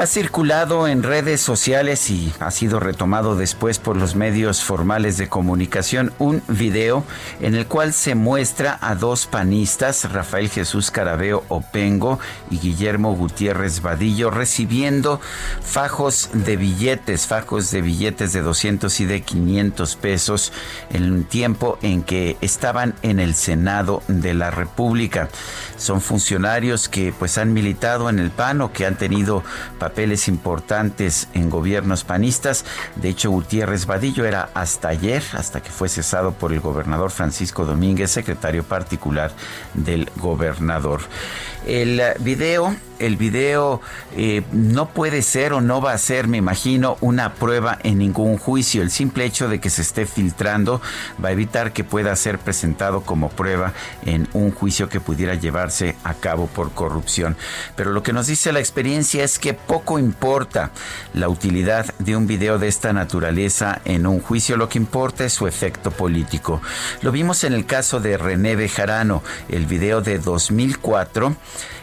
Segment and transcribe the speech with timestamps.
[0.00, 5.28] Ha circulado en redes sociales y ha sido retomado después por los medios formales de
[5.28, 7.04] comunicación un video
[7.42, 12.18] en el cual se muestra a dos panistas, Rafael Jesús Carabeo Opengo
[12.50, 15.20] y Guillermo Gutiérrez Vadillo, recibiendo
[15.62, 20.50] fajos de billetes, fajos de billetes de 200 y de 500 pesos
[20.94, 25.28] en un tiempo en que estaban en el Senado de la República.
[25.76, 29.44] Son funcionarios que pues han militado en el PAN o que han tenido
[29.78, 29.89] papeles
[30.28, 32.64] importantes en gobiernos panistas.
[32.96, 37.64] De hecho, Gutiérrez Vadillo era hasta ayer, hasta que fue cesado por el gobernador Francisco
[37.64, 39.32] Domínguez, secretario particular
[39.74, 41.00] del gobernador.
[41.66, 43.82] El video, el video
[44.16, 48.38] eh, no puede ser o no va a ser, me imagino, una prueba en ningún
[48.38, 48.80] juicio.
[48.80, 50.80] El simple hecho de que se esté filtrando
[51.22, 53.74] va a evitar que pueda ser presentado como prueba
[54.06, 57.36] en un juicio que pudiera llevarse a cabo por corrupción.
[57.76, 60.70] Pero lo que nos dice la experiencia es que poco importa
[61.14, 65.32] la utilidad de un video de esta naturaleza en un juicio, lo que importa es
[65.32, 66.60] su efecto político.
[67.02, 71.36] Lo vimos en el caso de René Bejarano, el video de 2004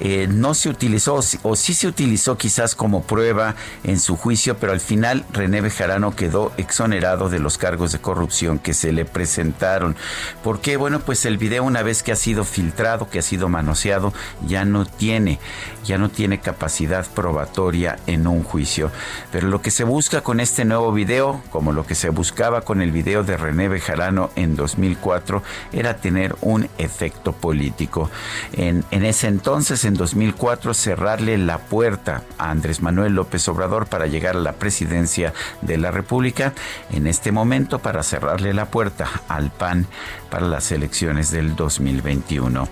[0.00, 4.72] eh, no se utilizó o sí se utilizó quizás como prueba en su juicio, pero
[4.72, 9.96] al final René Bejarano quedó exonerado de los cargos de corrupción que se le presentaron.
[10.44, 10.76] ¿Por qué?
[10.76, 14.12] Bueno, pues el video una vez que ha sido filtrado, que ha sido manoseado,
[14.46, 15.40] ya no tiene,
[15.84, 18.90] ya no tiene capacidad probatoria en un juicio.
[19.30, 22.82] Pero lo que se busca con este nuevo video, como lo que se buscaba con
[22.82, 28.10] el video de René Bejarano en 2004, era tener un efecto político.
[28.52, 34.06] En, en ese entonces, en 2004 cerrarle la puerta a Andrés Manuel López Obrador para
[34.06, 36.52] llegar a la presidencia de la República,
[36.90, 39.86] en este momento para cerrarle la puerta al PAN
[40.30, 42.68] para las elecciones del 2021.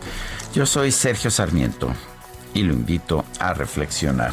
[0.54, 1.92] Yo soy Sergio Sarmiento
[2.54, 4.32] y lo invito a reflexionar.